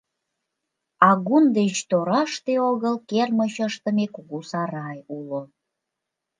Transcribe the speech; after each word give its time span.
Агун 1.09 1.45
деч 1.57 1.75
тораште 1.89 2.53
огыл 2.69 2.95
кермыч 3.09 3.55
ыштыме 3.67 4.05
кугу 4.15 4.39
сарай 4.49 4.99
уло. 5.17 5.41